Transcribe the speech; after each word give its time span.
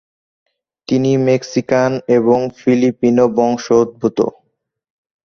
তিনি 0.87 1.11
মেক্সিকান 1.27 1.91
এবং 2.17 2.39
ফিলিপিনো 2.57 3.25
বংশোদ্ভূত। 3.37 4.19